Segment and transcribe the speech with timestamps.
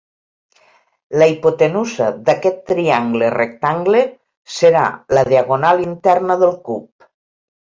[1.21, 4.01] La hipotenusa d'aquest triangle rectangle
[4.55, 4.87] serà
[5.19, 7.09] la diagonal interna del cub.